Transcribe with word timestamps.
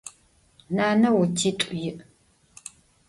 Nane 0.75 1.07
vutit'u 1.15 1.73
yi'. 1.81 1.95